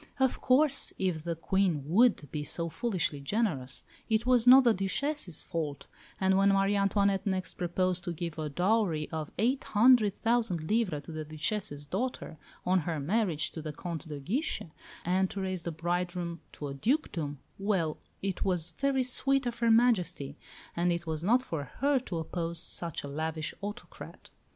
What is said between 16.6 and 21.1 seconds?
a dukedom well, it was "very sweet of Her Majesty," and it